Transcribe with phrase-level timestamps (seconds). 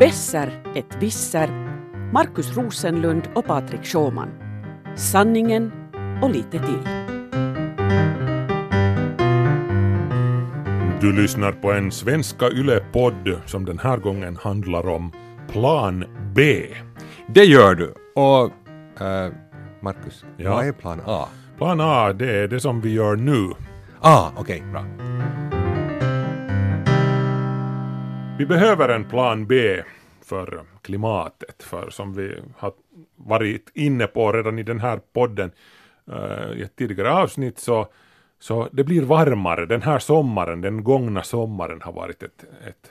[0.00, 1.48] Besser ett visser,
[2.12, 4.28] Markus Rosenlund och Patrik Schåman.
[4.96, 5.72] Sanningen
[6.22, 6.88] och lite till.
[11.00, 15.12] Du lyssnar på en Svenska Yle-podd som den här gången handlar om
[15.48, 16.04] Plan
[16.34, 16.66] B.
[17.28, 17.94] Det gör du.
[18.14, 19.32] Och uh,
[19.80, 20.50] Marcus, Ja.
[20.54, 21.28] vad är plan A?
[21.58, 23.50] Plan A, det är det som vi gör nu.
[24.00, 24.84] Ah, okej, bra.
[28.38, 29.82] Vi behöver en plan B
[30.26, 32.72] för klimatet, för som vi har
[33.16, 35.50] varit inne på redan i den här podden
[36.12, 37.88] eh, i ett tidigare avsnitt så,
[38.38, 39.66] så det blir varmare.
[39.66, 42.90] Den här sommaren, den gångna sommaren har varit ett, ett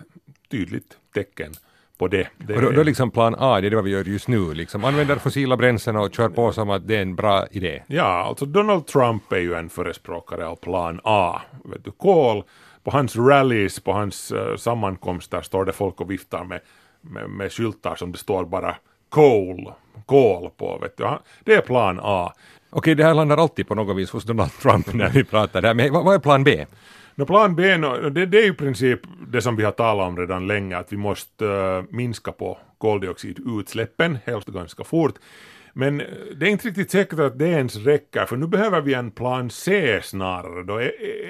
[0.52, 1.52] tydligt tecken
[1.98, 2.28] på det.
[2.38, 4.84] det Och då, då liksom plan A, det är det vi gör just nu, liksom
[4.84, 7.84] använder fossila bränslen och kör på som att det är en bra idé.
[7.88, 11.42] Ja, alltså Donald Trump är ju en förespråkare av plan A.
[11.64, 12.44] Vet du, kol,
[12.84, 16.62] på hans rallies, på hans uh, sammankomster står det folk och viftar med,
[17.10, 18.76] med, med skyltar som det står bara
[19.10, 19.72] kol,
[20.06, 20.78] kol på.
[20.82, 21.10] Vet du.
[21.44, 22.34] Det är plan A.
[22.70, 25.74] Okej, det här landar alltid på något vis hos Donald Trump när vi pratar där,
[25.74, 26.66] men vad, är plan B?
[27.16, 30.18] No, plan B, no, det, det är i princip det som vi har talat om
[30.18, 35.16] redan länge, att vi måste eh, minska på koldioxidutsläppen, helst ganska fort.
[35.74, 38.94] Men eh, det är inte riktigt säkert att det ens räcker, för nu behöver vi
[38.94, 40.82] en plan C snarare, då,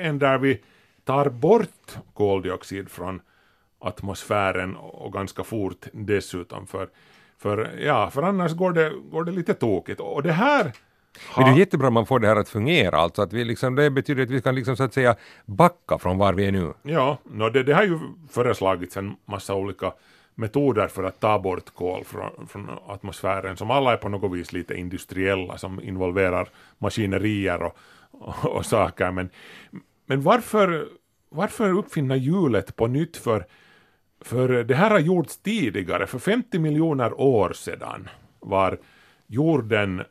[0.01, 0.61] en där vi
[1.03, 3.21] tar bort koldioxid från
[3.79, 6.89] atmosfären och ganska fort dessutom, för,
[7.37, 9.99] för, ja, för annars går det, går det lite tokigt.
[9.99, 10.71] Och det här
[11.37, 13.89] Men det är jättebra man får det här att fungera, alltså att vi liksom, det
[13.89, 16.73] betyder att vi kan liksom så att säga backa från var vi är nu.
[16.83, 19.93] Ja, no, det, det har ju föreslagits en massa olika
[20.35, 24.53] metoder för att ta bort kol från, från atmosfären som alla är på något vis
[24.53, 27.77] lite industriella som involverar maskinerier och,
[28.11, 29.11] och, och saker.
[29.11, 29.29] Men,
[30.05, 30.87] men varför,
[31.29, 33.45] varför uppfinna hjulet på nytt för,
[34.21, 36.08] för det här har gjorts tidigare.
[36.08, 38.77] För 50 miljoner år sedan var
[39.27, 40.03] jorden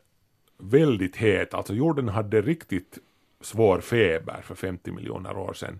[0.57, 1.53] väldigt het.
[1.53, 2.97] Alltså jorden hade riktigt
[3.41, 5.79] svår feber för 50 miljoner år sedan.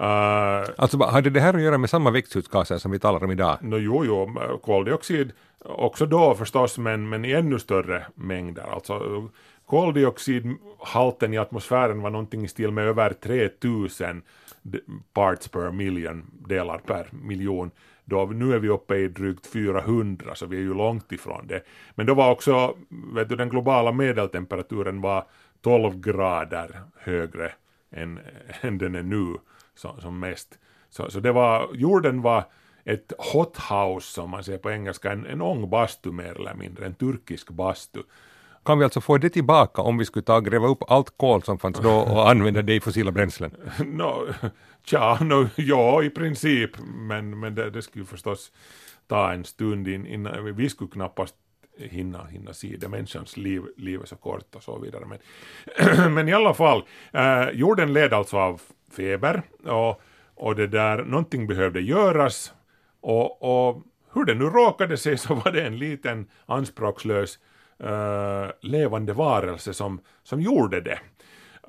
[0.00, 3.58] Uh, Alltså hade det här att göra med samma växthusgaser som vi talar om idag?
[3.62, 5.32] no, jo, jo, koldioxid
[5.64, 8.62] också då förstås, men, men i ännu större mängder.
[8.62, 9.28] Alltså
[9.66, 14.26] koldioxidhalten i atmosfären var någonting i stil med över 3000 d-
[15.12, 17.70] parts per million, delar per miljon.
[18.04, 21.62] Då, nu är vi uppe i drygt 400, så vi är ju långt ifrån det.
[21.94, 25.24] Men då var också, vet du, den globala medeltemperaturen var
[25.60, 27.52] 12 grader högre
[27.90, 28.20] än,
[28.60, 29.34] än den är nu
[29.74, 30.58] som, som mest.
[30.88, 32.44] Så, så det var, jorden var
[32.84, 37.50] ett hothouse som man säger på engelska, en, en ångbastu mer eller mindre, en turkisk
[37.50, 38.02] bastu.
[38.68, 41.42] Kan vi alltså få det tillbaka om vi skulle ta och gräva upp allt kol
[41.42, 43.50] som fanns då och använda det i fossila bränslen?
[43.84, 44.28] No,
[44.84, 48.52] tja, no, ja i princip, men, men det, det skulle förstås
[49.06, 51.34] ta en stund in, innan vi skulle knappast
[51.78, 52.88] hinna, hinna se det.
[52.88, 55.04] Människans liv, liv är så kort och så vidare.
[55.06, 55.18] Men,
[56.14, 58.60] men i alla fall, eh, jorden led alltså av
[58.96, 60.00] feber och,
[60.34, 62.52] och det där, någonting behövde göras
[63.00, 67.38] och, och hur det nu råkade sig så var det en liten anspråkslös
[67.80, 70.98] Eh, levande varelse som, som gjorde det.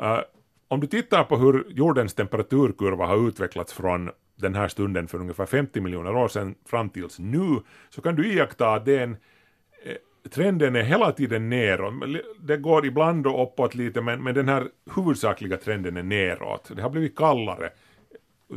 [0.02, 0.20] Uh,
[0.68, 5.46] om du tittar på hur jordens temperaturkurva har utvecklats från den här stunden för ungefär
[5.46, 9.18] 50 miljoner år sedan fram tills nu, så kan du iaktta att den,
[9.84, 11.94] eh, trenden är hela tiden neråt.
[12.40, 16.72] Det går ibland då uppåt lite, men, men den här huvudsakliga trenden är neråt.
[16.76, 17.70] Det har blivit kallare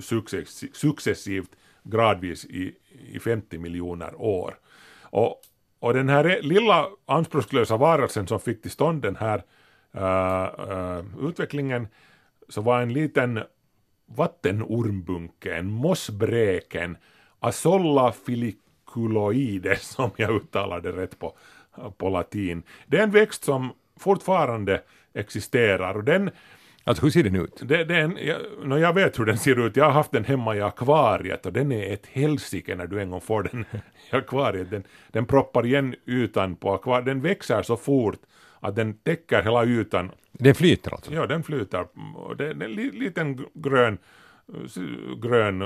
[0.01, 1.51] successivt, successivt,
[1.83, 2.75] gradvis i,
[3.13, 4.59] i 50 miljoner år.
[5.03, 5.43] Och,
[5.83, 9.43] och den här lilla anspråkslösa varelsen som fick till stånd den här
[9.97, 11.89] uh, uh, utvecklingen
[12.49, 13.41] så var en liten
[14.07, 16.97] vattenormbunke, en mossbräken,
[17.41, 21.37] Asolla filiculoide, om jag uttalar det rätt på,
[21.79, 22.63] äh, på latin.
[22.87, 24.83] Det är en växt som fortfarande
[25.15, 26.31] existerar och den
[26.85, 27.63] Alltså hur ser den ut?
[27.65, 30.57] det, den, jag, no, jag vet hur den ser ut, jag har haft den hemma
[30.57, 33.65] i akvariet och den är ett helsike när du en gång får den
[34.13, 34.71] i akvariet.
[34.71, 38.19] Den, den proppar igen ytan på akvariet, den växer så fort
[38.61, 40.11] att den täcker hela ytan.
[40.33, 41.13] Den flyter alltså?
[41.15, 41.87] Ja, den flyter.
[42.39, 43.99] Det är en li, liten grön,
[45.23, 45.63] grön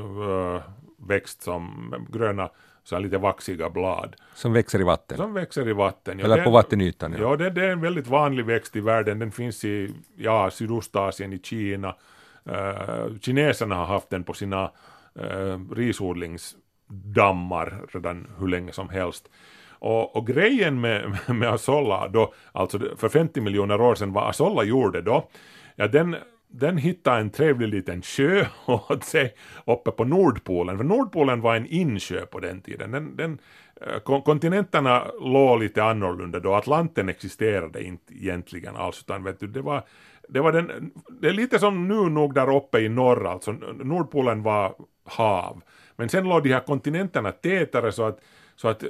[1.09, 2.51] växt som gröna
[2.87, 5.17] så lite vaxiga blad Som växer i vatten?
[5.17, 6.19] som växer i vatten.
[6.19, 7.13] Ja, Eller den- på vattenytan?
[7.13, 7.19] Ja.
[7.19, 9.19] Ja, det, det är en väldigt vanlig växt i världen.
[9.19, 11.95] Den finns i ja, Sydostasien, i Kina.
[12.49, 14.71] Uh, kineserna har haft den på sina
[15.21, 19.29] uh, risodlingsdammar redan hur länge som helst.
[19.71, 24.65] Och, och grejen med, med Asolla då, alltså för 50 miljoner år sedan, vad Asolla
[24.65, 25.29] gjorde då,
[25.77, 26.17] ja den
[26.49, 29.35] den hittade en trevlig liten sjö åt sig
[29.67, 32.91] uppe på Nordpolen, för Nordpolen var en insjö på den tiden.
[32.91, 33.39] Den, den,
[33.81, 39.63] eh, kontinenterna låg lite annorlunda då, Atlanten existerade inte egentligen alls, utan vet du, det
[39.63, 39.83] var,
[40.29, 43.53] det var den, det är lite som nu nog där uppe i norr, alltså.
[43.85, 45.61] Nordpolen var hav,
[45.97, 48.21] men sen låg de här kontinenterna tätare så att
[48.57, 48.89] så att eh,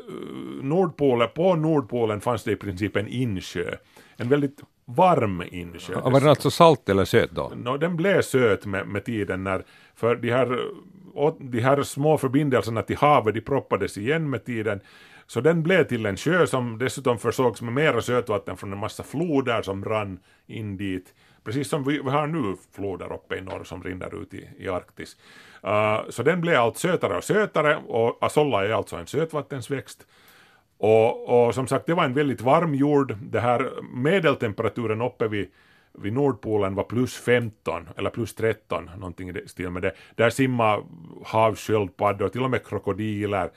[0.63, 3.77] Nordpolen, på Nordpolen fanns det i princip en insjö,
[4.17, 5.41] en väldigt varm.
[6.05, 7.53] Och var den alltså salt eller söt då?
[7.57, 10.59] No, den blev söt med, med tiden när, för de här,
[11.39, 14.81] de här små förbindelserna till havet, de proppades igen med tiden.
[15.27, 19.03] Så den blev till en sjö som dessutom försågs med mera sötvatten från en massa
[19.03, 21.15] floder som rann in dit.
[21.45, 24.69] Precis som vi, vi har nu floder uppe i norr som rinner ut i, i
[24.69, 25.17] Arktis.
[25.65, 30.07] Uh, så den blev allt sötare och sötare och Asolla är alltså en sötvattensväxt.
[30.79, 33.17] Och, och som sagt, det var en väldigt varm jord.
[33.23, 35.49] Det här medeltemperaturen uppe vid,
[35.99, 39.93] vid Nordpolen var plus 15 eller plus 13, någonting i stil med det.
[40.15, 40.83] Där simmade
[41.25, 43.51] havssköldpaddor, till och med krokodiler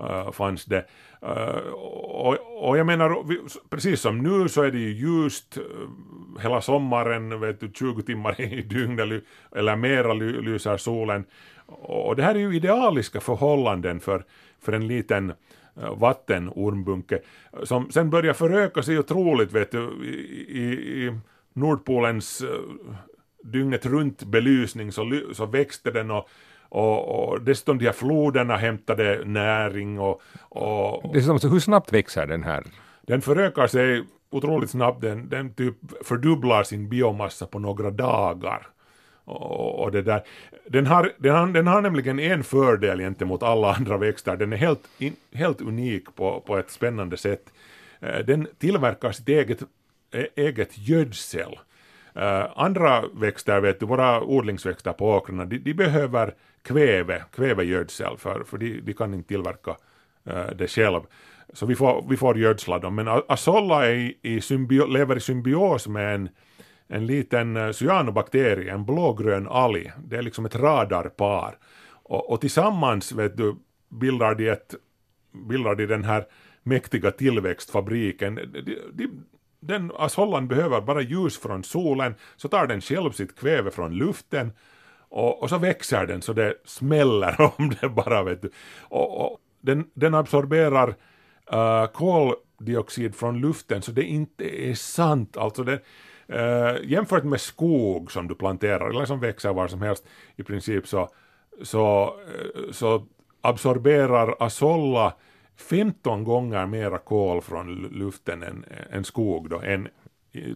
[0.00, 0.86] uh, fanns det.
[1.22, 3.24] Uh, och, och jag menar,
[3.70, 8.40] precis som nu så är det ju ljust uh, hela sommaren, vet du, 20 timmar
[8.54, 9.22] i dygnet
[9.56, 11.24] eller mera ly, lyser solen.
[11.66, 14.24] Och det här är ju idealiska förhållanden för,
[14.60, 15.32] för en liten
[15.96, 17.20] vattenormbunke
[17.64, 21.18] som sen börjar föröka sig otroligt vet du i, i,
[21.52, 22.48] Nordpolens eh,
[23.42, 26.28] dygnet runt belysning så, så växte den och,
[26.68, 31.60] och, och dessutom de här floderna hämtade näring och, och Det är som, så hur
[31.60, 32.64] snabbt växer den här?
[33.06, 35.74] den förökar sig otroligt snabbt, den, den typ
[36.04, 38.66] fördubblar sin biomassa på några dagar.
[39.26, 40.22] Och, och det där.
[40.66, 44.56] Den, har, den, har, den har nämligen en fördel gentemot alla andra växter, den är
[44.56, 47.52] helt, in, helt unik på, på ett spännande sätt.
[48.00, 49.62] Eh, den tillverkar sitt eget,
[50.14, 51.58] e, eget gödsel.
[52.14, 58.44] Eh, andra växter, vet du, våra odlingsväxter på åkrarna, de, de behöver kväve, kvävegödsel för,
[58.44, 59.76] för de, de kan inte tillverka
[60.24, 61.00] eh, det själv.
[61.52, 62.94] Så vi får, vi får gödsla dem.
[62.94, 66.28] Men Asolla är i, i symbio, lever i symbios med en,
[66.88, 69.92] en liten eh, cyanobakterie, en blågrön alg.
[70.04, 71.58] Det är liksom ett radarpar.
[71.88, 73.56] Och, och tillsammans vet du,
[73.88, 74.74] bildar de, ett,
[75.48, 76.26] bildar de den här
[76.62, 78.34] mäktiga tillväxtfabriken.
[78.34, 79.08] De, de,
[79.60, 83.94] den alltså asollan behöver bara ljus från solen, så tar den själv sitt kväve från
[83.94, 84.52] luften
[85.08, 88.50] och, och så växer den så det smäller om det bara vet du.
[88.80, 90.88] Och, och den, den absorberar
[91.52, 95.36] uh, koldioxid från luften så det inte är sant.
[95.36, 95.80] Alltså det,
[96.32, 100.04] uh, jämfört med skog som du planterar eller som växer var som helst
[100.36, 101.08] i princip så,
[101.62, 103.06] så, eh, så
[103.40, 105.14] absorberar Asolla
[105.56, 109.88] 15 gånger mera kol från lu- luften än, än skog då, än,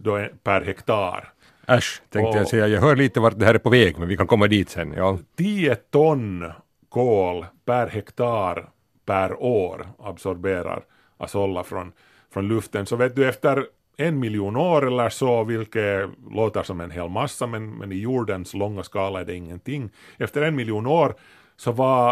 [0.01, 1.33] då en- per hektar.
[1.67, 2.67] Äsch, tänkte Och- jag säga.
[2.67, 4.93] Jag hör lite vart det här är på väg, men vi kan komma dit sen.
[4.97, 5.17] Ja.
[5.37, 6.51] 10 ton
[6.89, 8.69] kol per hektar
[9.05, 10.83] per år absorberar
[11.17, 11.91] Asolla från,
[12.33, 12.85] från luften.
[12.85, 13.65] Så vet du efter
[14.07, 18.53] en miljon år eller så, vilket låter som en hel massa, men, men i jordens
[18.53, 19.89] långa skala är det ingenting.
[20.17, 21.15] Efter en miljon år
[21.57, 22.09] så var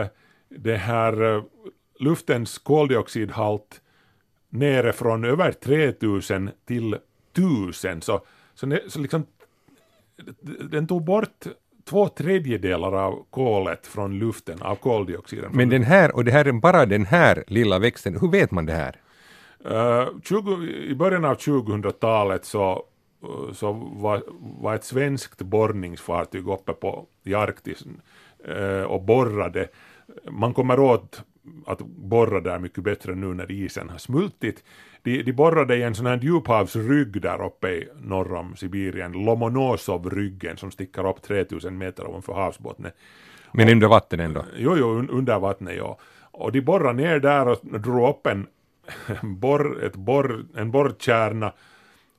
[0.00, 0.06] eh,
[0.48, 1.42] det här eh,
[1.98, 3.80] luftens koldioxidhalt
[4.48, 6.96] nere från över 3000 till
[7.32, 8.02] 1000.
[8.02, 8.20] Så,
[8.54, 9.26] så, ne- så liksom
[10.70, 11.46] den tog bort
[11.84, 15.50] två tredjedelar av kolet från luften, av koldioxiden.
[15.52, 18.66] Men den här, och det här är bara den här lilla växten, hur vet man
[18.66, 19.00] det här?
[19.64, 22.84] Eh, 20, I början av 2000-talet så,
[23.22, 24.22] eh, så var,
[24.60, 27.84] var ett svenskt borrningsfartyg uppe på, i Arktis
[28.48, 29.68] eh, och borrade.
[30.30, 31.22] Man kommer åt
[31.66, 34.64] att borra där mycket bättre nu när isen har smultit.
[35.02, 40.56] De, de borrade i en sån här djuphavsrygg där uppe i norr om Sibirien, Lomonosov-ryggen
[40.56, 42.92] som sticker upp 3000 meter ovanför havsbottnen.
[43.52, 44.44] Men under vatten ändå.
[44.56, 45.98] Jo, jo, un- under vattnet, ja.
[46.30, 48.46] Och de borrade ner där och drog upp en,
[49.22, 51.52] borr, ett borr, en borrkärna.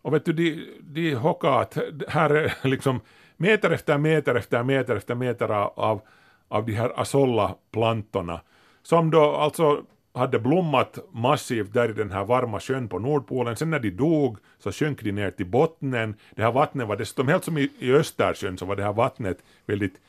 [0.01, 2.99] Och vet du, de, de hockade att här är liksom
[3.37, 6.01] meter efter meter efter meter efter meter av,
[6.47, 8.41] av, de här Asolla-plantorna.
[8.83, 9.83] Som då alltså
[10.13, 13.55] hade blommat massivt där i den här varma sjön på Nordpolen.
[13.55, 16.15] Sen när de dog så sjönk de ner till bottnen.
[16.35, 19.37] Det här vattnet var dessutom helt som i, i Östersjön så var det här vattnet
[19.65, 20.01] väldigt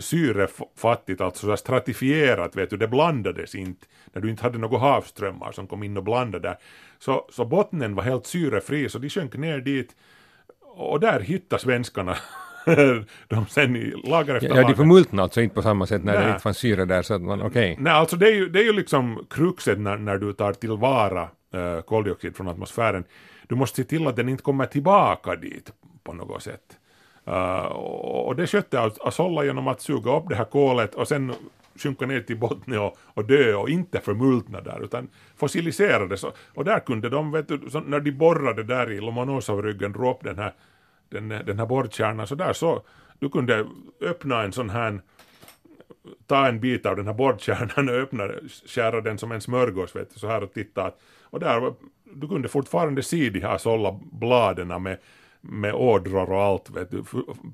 [0.00, 5.52] syrefattigt, alltså så stratifierat, vet du, det blandades inte när du inte hade några havsströmmar
[5.52, 6.56] som kom in och blandade där.
[6.98, 9.96] Så, så bottnen var helt syrefri, så de sjönk ner dit
[10.60, 12.16] och där hittade svenskarna
[13.28, 16.12] de sen i lager efter Ja, ja, de förmultnade alltså inte på samma sätt när
[16.12, 16.28] det Nej.
[16.28, 17.76] inte fanns syre där, så att man, okej.
[17.80, 21.28] Nej, alltså det är ju, det är ju liksom kruxet när, när du tar tillvara
[21.54, 23.04] uh, koldioxid från atmosfären.
[23.46, 25.72] Du måste se till att den inte kommer tillbaka dit
[26.04, 26.78] på något sätt.
[27.28, 27.66] Uh,
[28.26, 31.34] och det skötte Asolla genom att suga upp det här kolet och sen
[31.76, 36.24] sjunka ner till botten och, och dö och inte förmultna där utan fossiliserades.
[36.24, 40.10] Och, och där kunde de, vet du, så, när de borrade där i Lomonosov-ryggen, drog
[40.10, 40.52] upp den här,
[41.08, 42.82] den, den här borrkärnan så där så
[43.18, 43.66] du kunde
[44.00, 45.00] öppna en sån här
[46.26, 48.28] ta en bit av den här borrkärnan och öppna,
[48.66, 50.92] skära den som en smörgås vet du, så här och titta.
[51.22, 54.98] Och där, du kunde fortfarande se de här sålla bladen med,
[55.40, 57.04] med ådror och allt, vet du,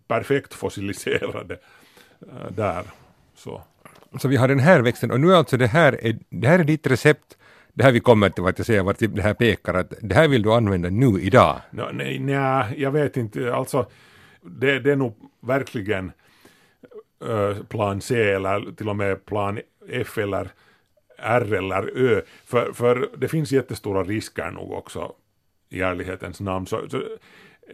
[0.09, 1.59] perfekt fossiliserade
[2.21, 2.85] äh, där.
[3.35, 3.63] Så.
[4.21, 6.65] så vi har den här växten och nu alltså det här är, det här är
[6.65, 7.37] ditt recept
[7.75, 10.29] det här vi kommer till vad jag säger, vart det här pekar, att det här
[10.29, 11.61] vill du använda nu idag?
[11.71, 13.87] No, nej, nej, jag vet inte, alltså
[14.41, 16.13] det, det är nog verkligen
[17.25, 20.49] uh, plan C eller till och med plan F eller
[21.19, 25.13] R eller Ö, för, för det finns jättestora risker nog också
[25.69, 26.67] i ärlighetens namn.
[26.67, 27.03] Så, så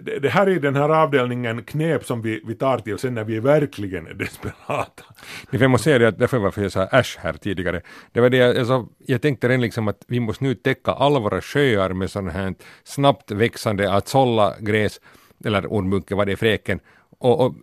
[0.02, 3.25] det, det, här är den här avdelningen knep som vi, vi tar till sen när
[3.25, 5.04] vi verkligen är desperata.
[5.50, 7.80] Jag måste säga det att därför varför jag sa äsch här tidigare.
[8.12, 11.21] Det var det jag, alltså, jag tänkte redan liksom att vi måste nu täcka alla
[11.21, 12.54] våra sjöar med sådana här
[12.85, 15.00] snabbt växande azolla-gräs,
[15.45, 16.80] eller ormbunke, vad det är fräken.
[17.18, 17.54] Och, och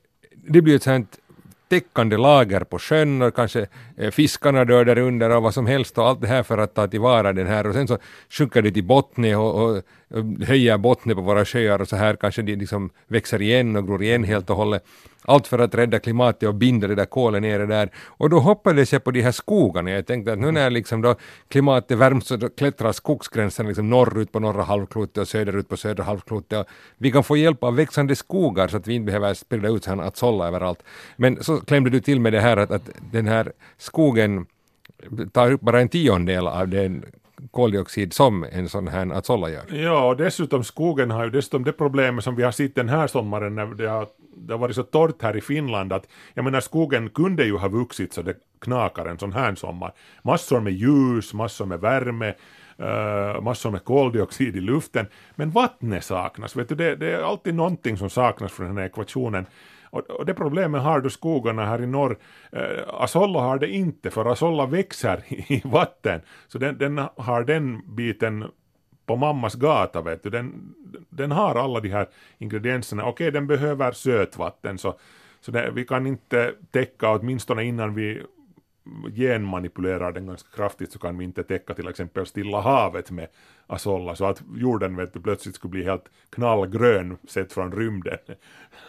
[0.47, 1.19] det blir ett sånt
[1.69, 3.67] täckande lager på sjön och kanske
[3.97, 6.75] eh, fiskarna dör där under och vad som helst och allt det här för att
[6.75, 7.97] ta tillvara den här och sen så
[8.29, 9.83] sjunker det till botten och, och
[10.47, 14.03] höjer botten på våra sjöar och så här kanske de liksom växer igen och gror
[14.03, 14.85] igen helt och hållet.
[15.27, 17.89] Allt för att rädda klimatet och binda det där kolet nere där.
[17.95, 19.91] Och då hoppades jag på de här skogarna.
[19.91, 21.15] Jag tänkte att nu när liksom då
[21.47, 26.67] klimatet värms så klättrar skogsgränsen liksom norrut på norra halvklotet och söderut på södra halvklotet.
[26.97, 30.03] Vi kan få hjälp av växande skogar så att vi inte behöver sprida ut sådana
[30.03, 30.83] att sålla överallt.
[31.15, 34.45] Men så klämde du till med det här att, att den här skogen
[35.31, 37.05] tar upp bara en tiondel av den
[37.51, 39.73] koldioxid som en sån här atsolla gör.
[39.73, 43.07] Ja, och dessutom skogen har ju dessutom det problemet som vi har sett den här
[43.07, 46.59] sommaren när det har, det har varit så torrt här i Finland att jag menar
[46.59, 49.93] skogen kunde ju ha vuxit så det knakar en sån här sommar.
[50.23, 52.33] Massor med ljus, massor med värme,
[52.79, 56.55] Uh, massor med koldioxid i luften, men vattnet saknas.
[56.55, 59.45] Vet du, det, det, är alltid någonting som saknas från den här ekvationen.
[59.95, 62.17] Och, och det problemet har du skogarna här i norr.
[62.51, 66.21] Eh, Asolla har det inte, för Asolla växer i vatten.
[66.47, 68.45] Så den, den har den biten
[69.05, 70.29] på mammas gata, vet du.
[70.29, 70.73] Den,
[71.09, 73.05] den har alla de här ingredienserna.
[73.05, 74.95] Okej, den behöver sötvatten, så,
[75.41, 78.23] så det, vi kan inte täcka, åtminstone innan vi
[79.15, 83.27] genmanipulerar den ganska kraftigt så kan vi inte täcka till exempel Stilla havet med
[83.67, 88.17] Asolla så att jorden vet du, plötsligt skulle bli helt knallgrön sett från rymden.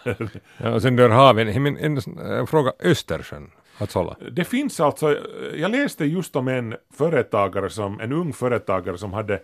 [0.59, 1.49] ja, och sen dör haven.
[1.49, 3.51] En, en, en fråga, Östersjön?
[3.79, 4.17] Azolla.
[4.33, 5.19] Det finns alltså,
[5.55, 9.35] jag läste just om en företagare som, en ung företagare som hade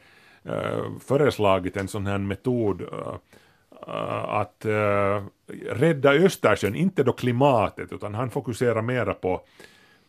[0.46, 3.16] uh, föreslagit en sån här metod uh,
[4.28, 5.24] att uh,
[5.70, 9.42] rädda Östersjön, inte då klimatet, utan han fokuserar mera på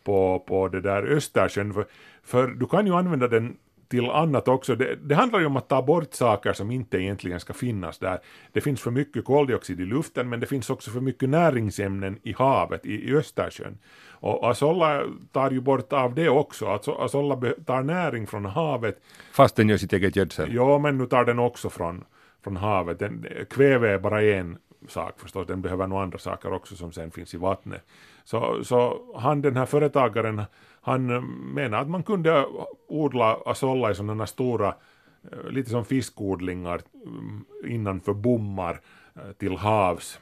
[0.04, 1.86] på, på det där Östersjön, för,
[2.24, 3.58] för du kan ju använda den
[3.94, 4.76] till annat också.
[4.76, 8.20] Det, det, handlar ju om att ta bort saker som inte egentligen ska finnas där.
[8.52, 12.34] Det finns för mycket koldioxid i luften, men det finns också för mycket näringsämnen i
[12.34, 13.78] havet, i, i Östersjön.
[14.10, 16.68] Och Asolla tar ju bort av det också.
[16.68, 19.02] Alltså, Asolla tar näring från havet.
[19.32, 20.54] Fast den gör sitt eget gödsel?
[20.54, 22.04] Ja, men nu tar den också från,
[22.44, 23.00] från havet.
[23.00, 27.12] Den, kväve är bara en sak förstås, den behöver nog andra saker också som sen
[27.12, 27.86] finns i vattnet.
[28.24, 30.42] Så, så han den här företagaren,
[30.82, 31.22] han eh,
[31.54, 32.46] menar att man kunde
[32.88, 34.76] odla asolla i sådana stora,
[35.32, 38.82] eh, lite som fiskodlingar mm, innanför bommar
[39.16, 40.20] eh, till havs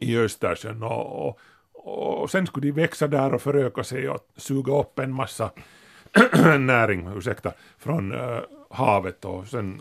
[0.00, 0.82] i Östersjön.
[0.82, 1.28] Och,
[1.72, 5.50] och, och sen skulle de växa där och föröka sig och suga upp en massa
[6.58, 8.14] näring, ursäkta, från
[8.70, 9.24] havet.
[9.24, 9.80] Och sen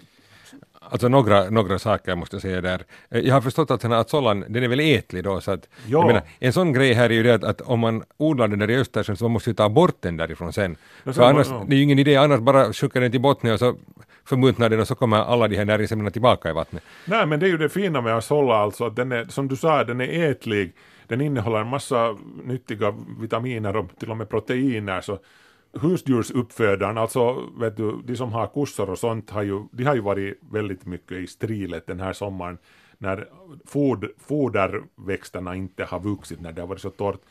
[0.89, 2.83] Alltså några, några saker måste jag säga där.
[3.09, 6.00] Eh, jag har förstått att här sollan, den är väl ätlig då, så att ja.
[6.00, 8.59] jag menar, en sån grej här är ju det att, att om man odlar den
[8.59, 10.75] där i Östersjön så man måste ju ta bort den därifrån sen.
[11.03, 11.65] För annars, ja.
[11.67, 13.75] det är ju ingen idé, annars bara skicka den till botten och så
[14.25, 16.83] förmultnar den och så kommer alla de här näringsämnena tillbaka i vattnet.
[17.05, 19.55] Nej men det är ju det fina med Asolla alltså, att den är, som du
[19.55, 20.73] sa, den är ätlig,
[21.07, 25.19] den innehåller en massa nyttiga vitaminer och till och med proteiner, så
[25.73, 30.01] husdjursuppfödaren, alltså vet du, de som har kossor och sånt, har ju, de har ju
[30.01, 32.57] varit väldigt mycket i strilet den här sommaren
[32.97, 33.27] när
[33.65, 37.21] fod, foderväxterna inte har vuxit när det har varit så torrt.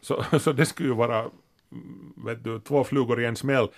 [0.00, 1.24] Så, så det skulle ju vara
[2.16, 3.68] vet du, två flugor i en smäll.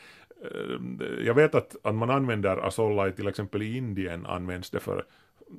[0.42, 5.04] Eh, jag vet att, att man använder asolla till exempel i Indien används det för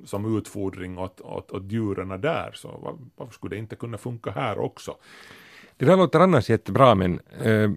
[0.04, 4.58] som utfodring åt, åt, åt djuren där, så varför skulle det inte kunna funka här
[4.58, 4.96] också?
[5.76, 7.70] Det där låter annars jättebra, men eh,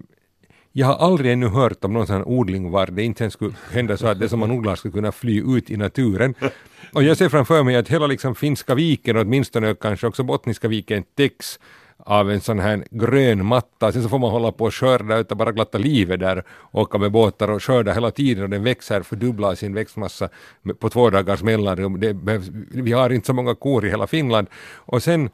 [0.72, 3.96] jag har aldrig ännu hört om någon sån odling var det inte ens skulle hända
[3.96, 6.34] så att det som man odlar skulle kunna fly ut i naturen.
[6.92, 11.04] Och jag ser framför mig att hela liksom finska viken, åtminstone kanske också bottniska viken,
[11.16, 11.58] täcks
[11.98, 13.92] av en sån här grön matta.
[13.92, 17.12] Sen så får man hålla på och skörda utan bara glatta livet där, åka med
[17.12, 20.28] båtar och skörda hela tiden och den växer, fördubblar sin växtmassa
[20.78, 22.00] på två dagars mellanrum.
[22.00, 24.46] Det behövs, vi har inte så många kor i hela Finland.
[24.76, 25.30] Och sen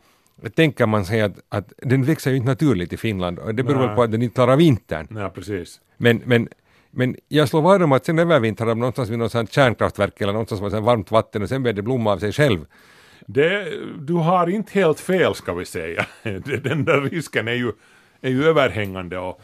[0.54, 3.86] tänker man sig att, att den växer ju inte naturligt i Finland och det beror
[3.86, 3.96] Nej.
[3.96, 5.08] på att den inte klarar vintern.
[5.10, 5.80] Ja, precis.
[5.96, 6.48] Men, men,
[6.90, 10.32] men jag slår vad om att sen övervintrar de någonstans vid något sånt kärnkraftverk eller
[10.32, 12.66] någonstans med varmt vatten och sen börjar det blomma av sig själv.
[13.26, 16.06] Det, du har inte helt fel ska vi säga.
[16.62, 17.72] Den där risken är ju,
[18.20, 19.40] är ju överhängande och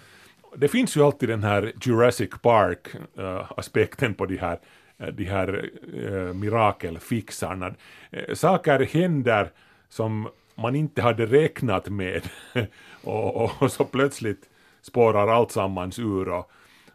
[0.56, 4.58] det finns ju alltid den här Jurassic Park-aspekten på de här,
[4.99, 7.75] eh, de här uh, mirakelfixarna.
[8.11, 9.50] Eh, saker händer
[9.88, 10.28] som
[10.62, 12.23] man inte hade räknat med
[13.04, 14.42] och, och, och så plötsligt
[14.83, 16.50] spårar allt sammans ur och,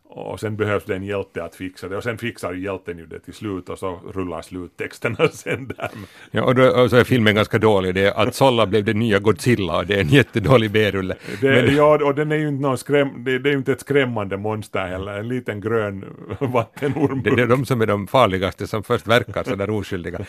[0.09, 3.05] och sen behövs det en hjälte att fixa det och sen fixar ju hjälten ju
[3.05, 5.89] det till slut och så rullar sluttexterna sen där.
[6.31, 7.95] Ja, och, då, och så är filmen ganska dålig.
[7.95, 11.15] Det är att Solla blev den nya Godzilla och det är en jättedålig B-rulle.
[11.41, 13.81] Men- ja, och den är ju inte någon skräm, det, det är ju inte ett
[13.81, 16.05] skrämmande monster heller, en liten grön
[16.39, 17.21] vattenorm.
[17.23, 20.19] Det, det är de som är de farligaste som först verkar sådär oskyldiga.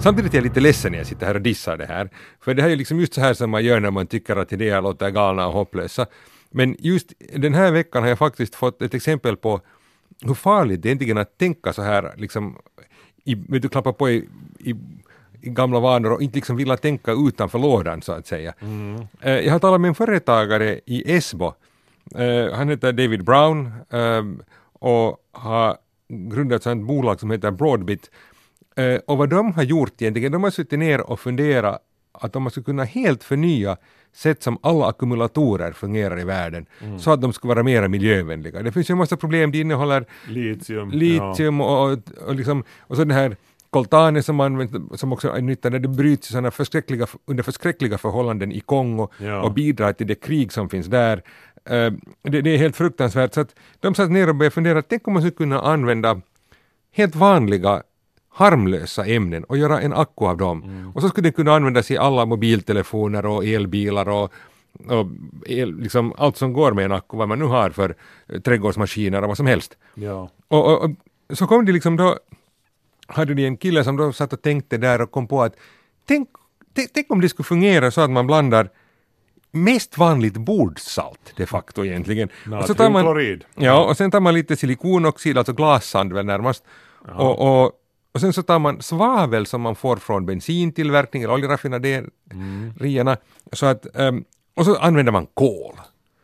[0.00, 2.10] Samtidigt är jag lite ledsen när jag sitter här och dissar det här.
[2.40, 4.52] För det här är liksom just så här som man gör när man tycker att
[4.52, 6.06] idéer låter galna och hopplösa.
[6.50, 9.60] Men just den här veckan har jag faktiskt fått ett exempel på
[10.22, 12.56] hur farligt det är egentligen att tänka så här, liksom,
[13.24, 14.28] i, du, klappa på i,
[14.58, 14.70] i,
[15.40, 18.54] i gamla vanor och inte liksom vilja tänka utanför lådan så att säga.
[19.20, 21.54] Eh, jag har talat med en företagare i Esbo.
[22.14, 25.76] Eh, han heter David Brown ehm, och har
[26.08, 28.10] grundat ett bolag som heter Broadbit.
[28.78, 31.78] Eh, och vad de har gjort egentligen, de har suttit ner och funderat
[32.12, 33.76] att de skulle kunna helt förnya
[34.12, 36.66] sätt som alla ackumulatorer fungerar i världen,
[36.98, 38.62] så att de ska vara mer miljövänliga.
[38.62, 40.90] Det finns ju en massa problem, de innehåller Litium.
[40.90, 43.36] litium och, och, och, liksom, och så den här
[43.70, 48.52] coltane som används, som också är nyttan, det bryts i såna förskräckliga, under förskräckliga förhållanden
[48.52, 49.42] i Kongo Ja.
[49.42, 51.22] och bidrar till det krig som finns där.
[51.64, 55.06] Eh, det, det är helt fruktansvärt, så att de satt ner och började fundera, tänk
[55.08, 56.20] om man skulle kunna använda
[56.92, 57.82] helt vanliga
[58.30, 60.92] harmlösa ämnen och göra en akku av dem.
[60.94, 64.32] Och så skulle den kunna användas i alla mobiltelefoner och elbilar och,
[64.88, 65.06] och
[65.46, 67.94] el, liksom allt som går med en akku, vad man nu har för
[68.28, 69.76] eh, trädgårdsmaskiner och vad som helst.
[69.94, 70.30] Ja.
[70.48, 70.90] Och, och,
[71.30, 72.18] och så kom det liksom då,
[73.06, 75.56] hade de en kille som då satt och tänkte där och kom på att
[76.04, 76.28] tänk,
[76.94, 78.68] tänk, om det skulle fungera så att man blandar
[79.50, 82.28] mest vanligt bordsalt de facto egentligen.
[82.60, 86.64] Och så tar man, ja, och sen tar man lite silikonoxid, alltså glassand väl närmast.
[87.16, 87.72] Och, och,
[88.14, 93.16] och sen så tar man svavel som man får från bensintillverkning eller oljeraffinaderierna.
[93.52, 95.74] Så att, ehm, och så använder man kol.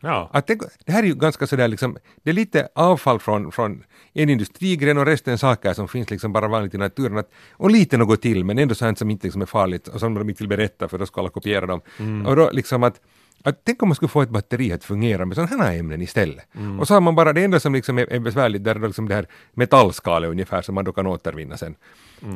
[0.01, 0.31] Ja.
[0.33, 3.85] Att det, det här är ju ganska sådär liksom, det är lite avfall från, från
[4.13, 7.19] en industrigren och resten saker som finns liksom bara vanligt i naturen.
[7.19, 10.15] Att, och lite något till men ändå sånt som inte liksom är farligt och som
[10.15, 11.81] de inte vill berätta för då ska alla kopiera dem.
[12.27, 13.01] Och då liksom att,
[13.45, 16.45] att tänk om man skulle få ett batteri att fungera med sådana här ämnen istället.
[16.81, 19.09] Och så har man bara det enda som liksom är, är besvärligt där är liksom
[19.09, 21.75] det här metallskalet ungefär som man då kan återvinna sen.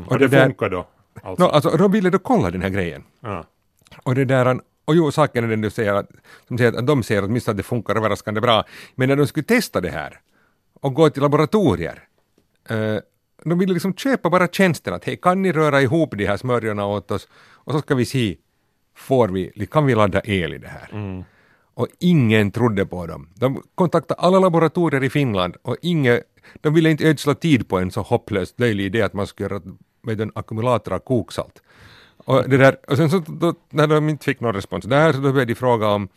[0.07, 0.87] Och det, där- funkar då?
[1.23, 1.45] Alltså.
[1.45, 3.05] Nå, alltså, de ville då kolla den här grejen.
[3.21, 3.45] Ja.
[4.03, 6.11] Och det där, och jo, saken är den du säger att,
[6.49, 8.65] som säger att de ser åtminstone att det funkar överraskande bra.
[8.95, 10.21] Men när de skulle testa det här
[10.81, 12.03] och gå till laboratorier,
[12.69, 12.97] eh,
[13.45, 16.87] de ville liksom köpa bara tjänsten att hej, kan ni röra ihop de här smörjorna
[16.87, 18.37] åt oss och så ska vi se,
[18.99, 21.25] får vi, kan vi ladda el i det här?
[21.75, 23.29] Och ingen trodde på dem.
[23.35, 26.23] De kontaktade alla laboratorier i Finland och inget,
[26.61, 29.63] de ville inte ödsla tid på en så hopplöst löjlig idé att man skulle göra
[30.03, 31.63] med en ackumulator av koksalt.
[32.17, 35.19] Och, det där, och sen så då, när de inte fick någon respons där så
[35.19, 36.09] då började de fråga om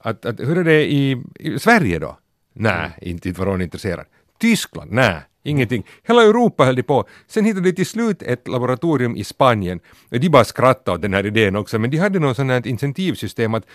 [0.00, 2.18] att, att hur är det i, i Sverige då?
[2.52, 4.06] Nej, inte, inte var hon intresserad.
[4.38, 4.92] Tyskland?
[4.92, 5.86] Nej, ingenting.
[6.02, 7.04] Hela Europa höll de på.
[7.26, 9.80] Sen hittade de till slut ett laboratorium i Spanien.
[10.10, 13.54] De bara skrattade åt den här idén också, men de hade något sånt här incentivsystem
[13.54, 13.66] att,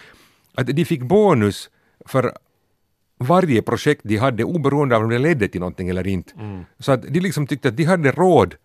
[0.56, 1.70] att de fick bonus
[2.06, 2.32] för
[3.18, 6.34] varje projekt de hade oberoende av om det ledde till någonting eller inte.
[6.80, 8.56] Så att de liksom tyckte att de hade råd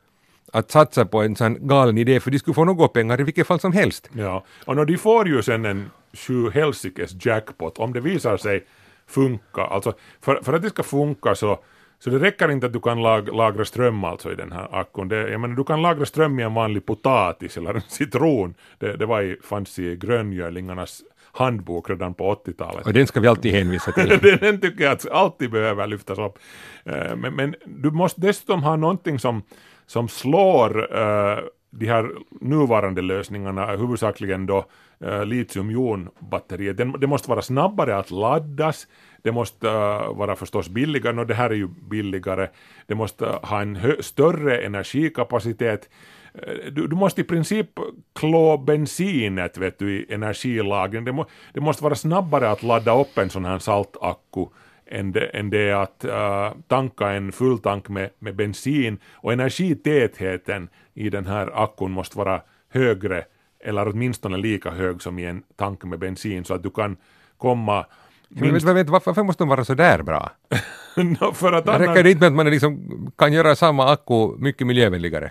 [0.53, 3.47] att satsa på en sån galen idé för de skulle få några pengar i vilket
[3.47, 4.11] fall som helst.
[4.13, 8.65] Ja, och de får ju sen en sju helsikes jackpot om det visar sig
[9.07, 9.63] funka.
[9.63, 11.59] Alltså för, för att det ska funka så,
[11.99, 15.09] så det räcker inte att du kan lag, lagra ström alltså i den här akkun.
[15.09, 18.55] Det, jag menar, du kan lagra ström i en vanlig potatis eller en citron.
[18.79, 22.87] Det, det var i, fanns i gröngölingarnas handbok redan på 80-talet.
[22.87, 24.09] Och den ska vi alltid hänvisa till.
[24.23, 26.39] den, den tycker jag att alltid behöver lyftas upp.
[26.85, 29.43] Eh, Men, men du måste dessutom ha någonting som,
[29.87, 31.39] som slår eh,
[31.71, 34.65] de här nuvarande lösningarna, huvudsakligen då
[35.05, 38.87] uh, litiumjonbatterier, det måste vara snabbare att laddas,
[39.27, 42.49] det måste äh, vara förstås billigare, och det här är ju billigare,
[42.87, 45.89] det måste ha en större energikapacitet,
[46.35, 47.71] äh, du, du, måste i princip
[48.15, 51.05] klå bensinet vet du, i energilagren.
[51.05, 54.47] Det, må, det måste vara snabbare att ladda upp en sån här saltakku
[54.87, 58.99] än det, än det att uh, tanka en fulltank med, med bensin.
[59.15, 63.25] Och energitätheten i den här akkun måste vara högre
[63.61, 66.97] eller åtminstone lika hög som i en tank med bensin så att du kan
[67.39, 67.87] komma
[68.29, 70.31] men vet, varför, varför måste de vara så där bra?
[70.97, 71.81] no, för att annan...
[71.81, 75.31] Räcker det inte med att man liksom kan göra samma akku mycket miljövänligare?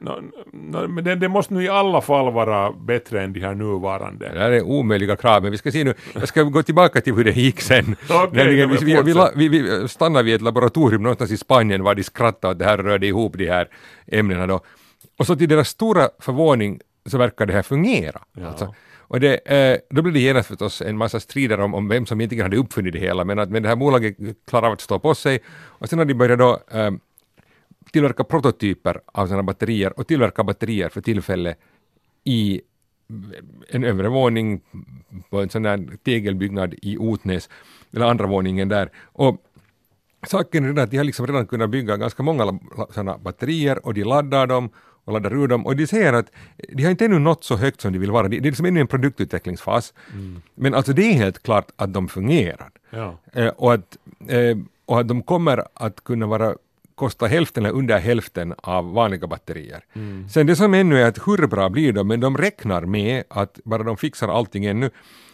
[0.00, 0.20] No,
[0.52, 4.28] no, men det, det, måste nu i alla fall vara bättre än de här nuvarande.
[4.32, 7.14] Det här är omöjliga krav, men vi ska se nu, jag ska gå tillbaka till
[7.14, 7.96] hur det gick sen.
[8.28, 12.52] okay, vi, vi, vi, vi, stannade vid ett laboratorium någonstans i Spanien var de skrattade
[12.52, 13.68] att det här rörde ihop de här
[14.06, 14.60] ämnena då.
[15.18, 18.20] Och så till deras stora förvåning så verkar det här fungera.
[18.32, 18.46] Ja.
[18.46, 18.74] Alltså,
[19.08, 22.20] och det, eh, då blev det genast förstås en massa strider om, om vem som
[22.20, 24.16] egentligen hade uppfunnit det hela, men att men det här bolaget
[24.46, 25.40] klarade av att stå på sig.
[25.48, 26.90] Och sen har de börjat då eh,
[27.92, 31.58] tillverka prototyper av sådana batterier och tillverka batterier för tillfället
[32.24, 32.60] i
[33.68, 34.60] en övre våning
[35.30, 37.48] på en sån där tegelbyggnad i Otnäs,
[37.92, 38.90] eller andra våningen där.
[39.12, 39.42] Och
[40.26, 42.58] saken är den att de har liksom redan kunnat bygga ganska många
[42.90, 44.70] sådana batterier och de laddar dem
[45.08, 46.30] och laddar ur dem och de säger att
[46.68, 48.28] de har inte ännu nått så högt som de vill vara.
[48.28, 49.94] Det är liksom ännu en produktutvecklingsfas.
[50.12, 50.42] Mm.
[50.54, 52.70] Men alltså det är helt klart att de fungerar.
[52.90, 53.18] Ja.
[53.32, 53.96] Eh, och, att,
[54.28, 56.54] eh, och att de kommer att kunna vara
[56.94, 59.84] kostar hälften eller under hälften av vanliga batterier.
[59.92, 60.28] Mm.
[60.28, 63.60] Sen det som ännu är att hur bra blir de, men de räknar med att
[63.64, 64.90] bara de fixar allting ännu,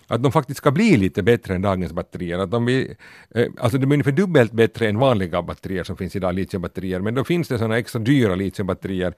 [0.06, 2.38] att de faktiskt ska bli lite bättre än dagens batterier.
[2.38, 2.96] Att de blir,
[3.34, 7.14] eh, alltså de är ungefär dubbelt bättre än vanliga batterier som finns idag, litiumbatterier, men
[7.14, 9.14] då finns det sådana extra dyra litiumbatterier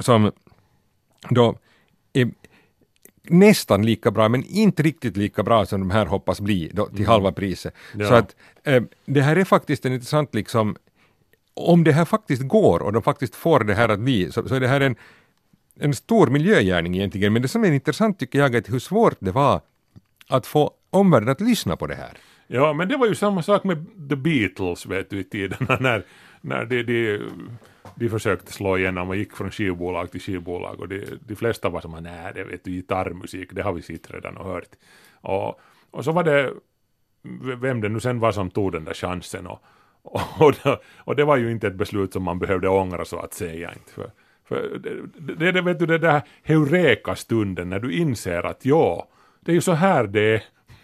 [0.00, 0.32] som
[1.30, 1.58] då
[2.12, 2.30] är
[3.22, 6.96] nästan lika bra, men inte riktigt lika bra som de här hoppas bli då, till
[6.96, 7.08] mm.
[7.08, 7.74] halva priset.
[7.94, 8.08] Ja.
[8.08, 10.76] Så att eh, det här är faktiskt en intressant liksom
[11.54, 14.54] om det här faktiskt går och de faktiskt får det här att bli, så, så
[14.54, 14.96] är det här en,
[15.80, 17.32] en stor miljögärning egentligen.
[17.32, 19.60] Men det som är intressant tycker jag är hur svårt det var
[20.28, 22.18] att få omvärlden att lyssna på det här.
[22.46, 26.04] Ja, men det var ju samma sak med The Beatles vet du i tiderna när,
[26.40, 27.18] när de, de,
[28.02, 31.80] de försökte slå igenom och gick från skivbolag till skivbolag och de, de flesta var
[31.80, 34.68] som nej det vet du gitarrmusik, det har vi sett redan och hört.
[35.20, 35.60] Och,
[35.90, 36.52] och så var det
[37.56, 39.62] vem det nu sen var som tog den där chansen och,
[40.40, 43.34] och, det, och det var ju inte ett beslut som man behövde ångra så att
[43.34, 43.72] säga.
[43.72, 43.92] Inte.
[43.92, 44.10] För,
[44.44, 44.78] för
[45.18, 49.08] det, det, vet du, det där heureka-stunden när du inser att ja,
[49.40, 50.42] det är ju så här det är.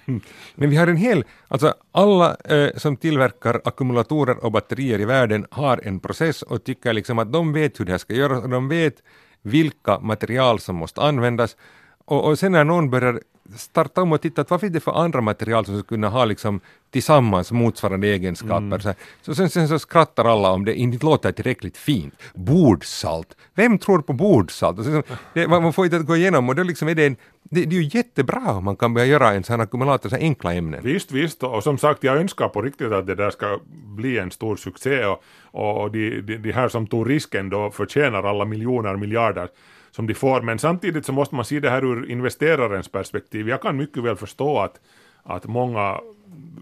[0.09, 0.21] Mm.
[0.55, 5.47] Men vi har en hel, alltså alla eh, som tillverkar ackumulatorer och batterier i världen
[5.51, 8.51] har en process och tycker liksom att de vet hur det här ska göras och
[8.51, 8.95] de vet
[9.43, 11.57] vilka material som måste användas.
[12.05, 13.21] Och, och sen när någon börjar
[13.57, 16.25] starta om och titta att vad finns det för andra material som skulle kunna ha
[16.25, 18.57] liksom tillsammans motsvarande egenskaper.
[18.57, 18.81] Mm.
[18.81, 22.15] Så, så sen, sen, så skrattar alla om det inte låter tillräckligt fint.
[22.35, 23.37] Bordsalt.
[23.55, 24.85] Vem tror på bordsalt?
[24.85, 25.03] Så,
[25.35, 27.17] det, man får inte gå igenom och då liksom är det en
[27.51, 30.17] det, det är ju jättebra om man kan börja göra en sån här ackumulator, så
[30.17, 30.81] enkla ämnen.
[30.83, 33.59] Visst, visst, och som sagt jag önskar på riktigt att det där ska
[33.97, 38.23] bli en stor succé och, och de, de, de här som tog risken då förtjänar
[38.23, 39.49] alla miljoner, miljarder
[39.91, 40.41] som de får.
[40.41, 43.49] Men samtidigt så måste man se det här ur investerarens perspektiv.
[43.49, 44.81] Jag kan mycket väl förstå att,
[45.23, 46.01] att många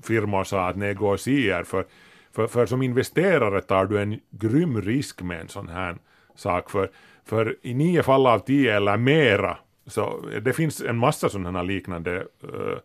[0.03, 1.85] firmor sa att nej, gå och se er, för,
[2.33, 5.97] för, för som investerare tar du en grym risk med en sån här
[6.35, 6.71] sak.
[6.71, 6.91] För,
[7.25, 12.17] för i nio fall av tio eller mera, så det finns en massa sådana liknande
[12.45, 12.79] uh,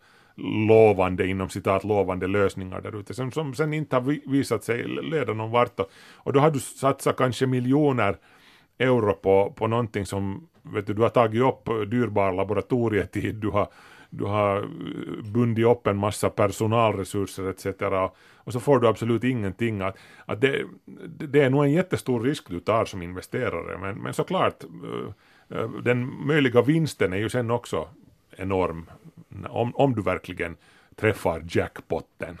[0.68, 5.32] lovande, inom citat lovande lösningar där ute som, som sen inte har visat sig leda
[5.32, 5.80] någon vart.
[5.80, 8.16] Och, och då har du satsat kanske miljoner
[8.82, 13.68] euro på, på någonting som vet du, du har tagit upp dyrbar laboratorietid, du har,
[14.10, 17.66] du har eh, bundit upp en massa personalresurser etc.
[18.34, 19.80] Och så får du absolut ingenting.
[19.80, 20.64] Att, att det,
[21.06, 25.70] det är nog en jättestor risk du tar som investerare, men, men såklart eh, eh,
[25.70, 27.88] den möjliga vinsten är ju sen också
[28.36, 28.90] enorm
[29.48, 30.56] om, om du verkligen
[30.96, 32.38] träffar jackpotten.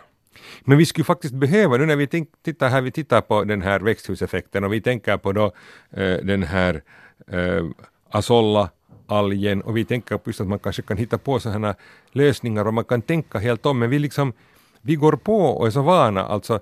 [0.64, 3.80] Men vi skulle faktiskt behöva, nu när vi tittar här, vi tittar på den här
[3.80, 5.52] växthuseffekten och vi tänker på då
[5.90, 6.82] eh, den här
[7.26, 7.64] eh,
[8.10, 8.70] Asolla,
[9.06, 11.74] algen och vi tänker på just att man kanske kan hitta på sådana
[12.12, 14.32] lösningar och man kan tänka helt om, men vi liksom,
[14.80, 16.60] vi går på och är så vana, alltså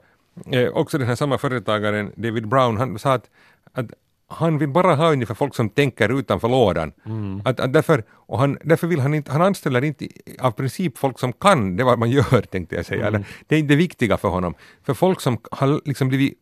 [0.52, 3.30] eh, också den här samma företagaren David Brown, han sa att,
[3.72, 3.86] att
[4.30, 6.92] han vill bara ha ungefär folk som tänker utanför lådan.
[7.06, 7.42] Mm.
[7.44, 10.08] Att, att därför, och han, därför vill han inte, han anställer inte
[10.40, 13.06] av princip folk som kan det vad man gör tänkte jag säga.
[13.06, 13.24] Mm.
[13.46, 14.54] det är inte det viktiga för honom.
[14.82, 16.38] För folk som har liksom blivit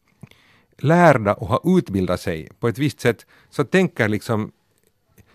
[0.78, 4.52] lärda och har utbildat sig på ett visst sätt så tänker liksom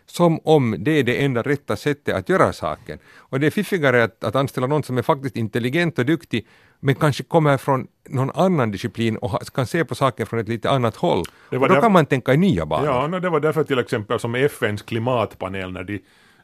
[0.06, 3.00] som om det är det enda rätta sättet att göra saken.
[3.16, 6.48] Och det är fiffigare att, att anställa någon som är faktiskt intelligent och duktig
[6.84, 10.70] men kanske kommer från någon annan disciplin och kan se på saken från ett lite
[10.70, 11.24] annat håll.
[11.50, 12.86] Och då kan man tänka i nya banor.
[12.86, 16.00] Ja, no, det var därför till exempel som FNs klimatpanel när de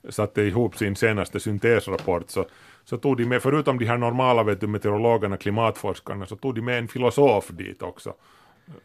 [0.10, 2.46] satte ihop sin senaste syntesrapport så,
[2.86, 6.62] så tog de med, förutom de här normala vet du, meteorologerna, klimatforskarna, så tog de
[6.62, 8.14] med en filosof dit också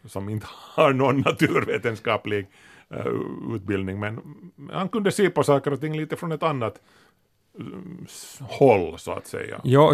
[0.07, 2.47] som inte har någon naturvetenskaplig
[2.95, 4.21] uh, utbildning men
[4.73, 6.81] han kunde se på saker och ting lite från ett annat
[8.41, 9.61] håll så att säga.
[9.65, 9.89] Ja,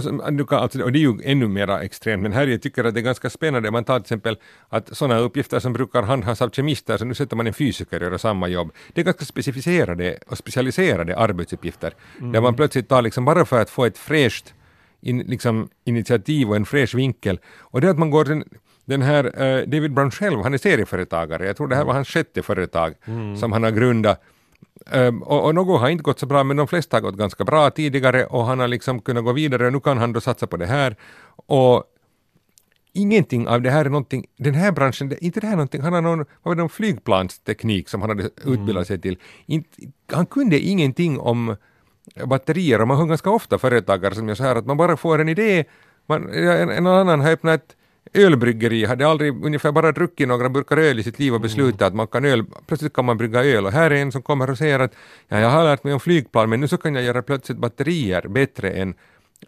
[0.51, 3.03] alltså, och det är ju ännu mera extremt, men här jag tycker att det är
[3.03, 3.71] ganska spännande.
[3.71, 7.37] Man tar till exempel att sådana uppgifter som brukar handhas av kemister, så nu sätter
[7.37, 8.73] man en fysiker att göra samma jobb.
[8.93, 12.33] Det är ganska specificerade och specialiserade arbetsuppgifter, mm.
[12.33, 14.55] där man plötsligt tar liksom bara för att få ett fräscht
[15.01, 17.39] in, liksom, initiativ och en fräsch vinkel.
[17.59, 18.45] Och det är att man går den,
[18.85, 22.09] den här uh, David Brown själv, han är serieföretagare, jag tror det här var hans
[22.09, 23.37] sjätte företag mm.
[23.37, 24.23] som han har grundat
[24.91, 27.45] Ehm, och, och något har inte gått så bra, men de flesta har gått ganska
[27.45, 30.47] bra tidigare och han har liksom kunnat gå vidare och nu kan han då satsa
[30.47, 30.97] på det här.
[31.47, 31.85] Och
[32.93, 35.93] ingenting av det här är någonting, den här branschen, det, inte det här någonting, han
[35.93, 38.85] har någon, vad var det, någon flygplansteknik som han hade utbildat mm.
[38.85, 39.19] sig till.
[39.47, 39.69] Inte,
[40.13, 41.57] han kunde ingenting om
[42.25, 45.19] batterier och man hör ganska ofta företagare som gör så här att man bara får
[45.19, 45.65] en idé,
[46.07, 47.77] man, en, en annan har öppnat ett
[48.13, 51.95] ölbryggeri hade aldrig ungefär bara druckit några burkar öl i sitt liv och beslutat att
[51.95, 54.59] man kan öl, plötsligt kan man brygga öl och här är en som kommer och
[54.59, 54.95] säger att
[55.29, 58.29] ja, jag har lärt mig om flygplan men nu så kan jag göra plötsligt batterier
[58.29, 58.95] bättre än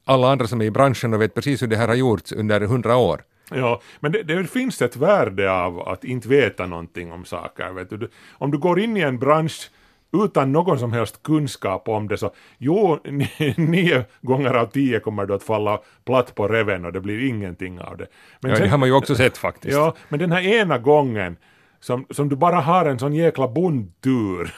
[0.04, 2.60] alla andra som är i branschen och vet precis hur det här har gjorts under
[2.60, 3.22] hundra år.
[3.50, 7.72] Ja, men det, det, finns ett värde av att inte veta någonting om saker.
[7.72, 8.10] Vet du.
[8.32, 9.70] Om du går in i en bransch
[10.12, 12.98] utan någon som helst kunskap om det så jo,
[13.56, 17.80] nio gånger av tio kommer du att falla platt på reven och det blir ingenting
[17.80, 18.06] av det.
[18.40, 19.74] Men ja, sen, det har man ju också sett faktiskt.
[19.76, 21.36] Ja, men den här ena gången
[21.80, 24.54] som, som du bara har en sån jäkla bondtur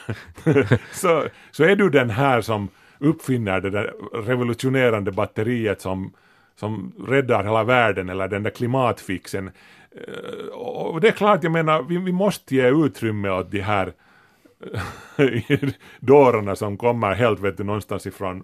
[0.93, 6.13] så, så är du den här som uppfinner det där revolutionerande batteriet som,
[6.55, 9.51] som räddar hela världen eller den där klimatfixen.
[9.91, 13.93] Eh, och det är klart, jag menar, vi, vi måste ge utrymme åt de här
[15.99, 18.43] dårarna som kommer helt vet du, någonstans ifrån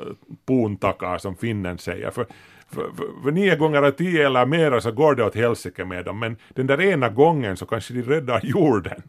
[0.00, 0.06] uh,
[0.46, 2.10] puntakar som finnen säger.
[2.10, 2.26] För,
[2.68, 6.04] för, för, för nio gånger av tio eller mera så går det åt helsike med
[6.04, 9.02] dem, men den där ena gången så kanske de räddar jorden.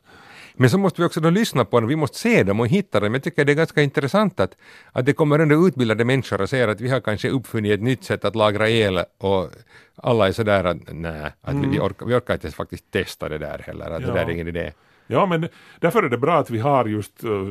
[0.62, 3.00] Men så måste vi också då lyssna på dem, vi måste se dem och hitta
[3.00, 3.14] dem.
[3.14, 4.56] Jag tycker det är ganska intressant att,
[4.92, 8.04] att det kommer ändå utbildade människor och säger att vi har kanske uppfunnit ett nytt
[8.04, 9.50] sätt att lagra el och
[9.96, 11.72] alla är sådär att nej, att mm.
[11.72, 14.08] vi, orkar, vi orkar inte faktiskt testa det där heller, att ja.
[14.08, 14.72] det där är ingen idé.
[15.12, 15.48] Ja, men
[15.80, 17.50] därför är det bra att vi har just uh,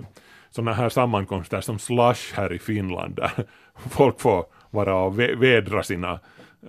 [0.50, 3.30] sådana här sammankomster som Slush här i Finland, där
[3.90, 6.20] folk får vara och vädra sina,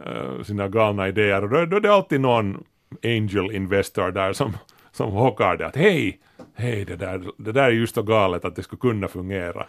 [0.07, 1.43] uh, sina galna idéer.
[1.43, 2.63] Och då, då är det alltid någon
[3.03, 4.57] angel investor där som,
[4.91, 6.19] som hockar det att hej,
[6.55, 9.65] hej, det där, det där är just så galet att det skulle kunna fungera.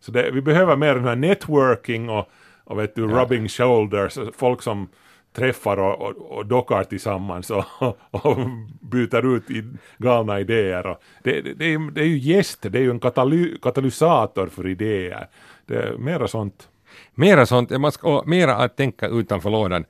[0.00, 2.30] Så det, vi behöver mer den här networking och,
[2.64, 4.88] och vet du, rubbing shoulders, folk som
[5.34, 7.64] träffar och, och, och dockar tillsammans och,
[8.10, 8.36] och
[8.80, 9.64] byter ut i
[9.98, 10.86] galna idéer.
[10.86, 14.46] Och det, det, det, är, det är ju gäster, det är ju en kataly, katalysator
[14.46, 15.26] för idéer.
[15.66, 16.68] Det är mera sånt.
[17.14, 19.84] Mera sånt, man ska, mera att tänka utanför lådan.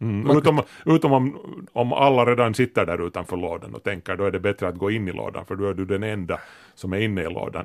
[0.00, 1.38] Mm, utom, utom om,
[1.72, 4.90] om alla redan sitter där utanför lådan och tänker då är det bättre att gå
[4.90, 6.40] in i lådan för då är du den enda
[6.74, 7.64] som är inne i lådan.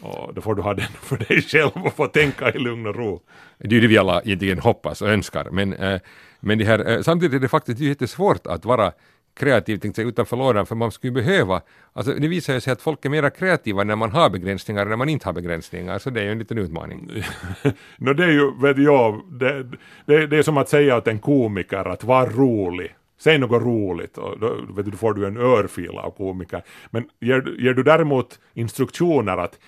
[0.00, 2.96] Och då får du ha den för dig själv och få tänka i lugn och
[2.96, 3.20] ro.
[3.58, 5.48] Det är det vi alla egentligen hoppas och önskar.
[5.50, 6.00] Men, äh,
[6.44, 8.92] men det här, eh, samtidigt är det faktiskt jättesvårt att vara
[9.34, 13.04] kreativ tänkte jag, utanför lådan för man skulle behöva, alltså det visar sig att folk
[13.04, 16.20] är mera kreativa när man har begränsningar än när man inte har begränsningar, så det
[16.20, 17.10] är ju en liten utmaning.
[17.98, 19.62] no, det är ju, vet jag, det,
[20.06, 22.94] det, det är som att säga åt en komiker att var rolig.
[23.18, 26.62] Säg något roligt och då, vet du, då får du en örfil av komiker.
[26.90, 29.58] Men ger, ger du däremot instruktioner att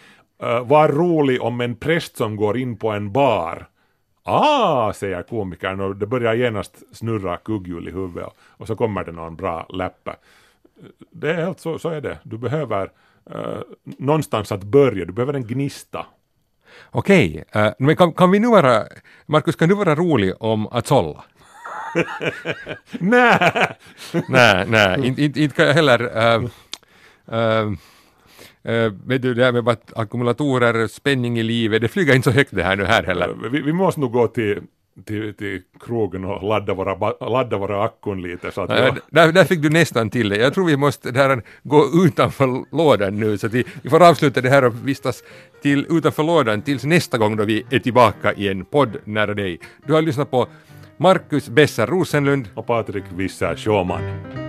[0.43, 3.69] uh, var rolig om en präst som går in på en bar.
[4.29, 9.13] Ah, säger komikern och det börjar genast snurra kugghjul i huvudet och så kommer det
[9.13, 10.17] någon bra läppe.
[11.11, 12.19] Det är helt så, så är det.
[12.23, 12.91] Du behöver
[13.35, 16.07] uh, någonstans att börja, du behöver en gnista.
[16.91, 18.85] Okej, uh, men kan, kan vi nu vara,
[19.27, 21.25] Markus, kan du vara rolig om att sålla?
[22.99, 23.77] nej!
[24.29, 26.45] nej, nej, inte kan jag heller uh,
[27.33, 27.73] uh,
[28.69, 32.51] Uh, vet du, det här med ackumulatorer, spänning i livet, det flyger inte så högt
[32.55, 33.29] det här nu här heller.
[33.29, 34.63] Uh, vi, vi, måste nog gå till,
[35.05, 38.51] till, till krogen och ladda våra, ladda våra akkun lite.
[38.51, 40.37] Så att uh, där, där fick du nästan till det.
[40.37, 44.41] Jag tror vi måste där, gå utanför lådan nu så att vi, vi får avsluta
[44.41, 45.23] det här och vistas
[45.63, 49.61] till utanför lådan tills nästa gång då vi är tillbaka i en podd nära dig.
[49.87, 50.47] Du har lyssnat på
[50.97, 54.46] Marcus Besser Rosenlund och Patrik Visser Sjöman.